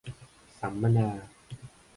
[0.59, 1.09] สัมมนา